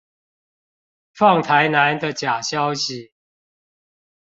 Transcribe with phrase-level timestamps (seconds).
[1.13, 3.11] 放台南的假消息